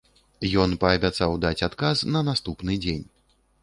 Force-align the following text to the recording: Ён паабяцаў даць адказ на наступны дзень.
Ён 0.63 0.73
паабяцаў 0.85 1.37
даць 1.45 1.65
адказ 1.69 2.05
на 2.13 2.27
наступны 2.35 2.83
дзень. 2.85 3.09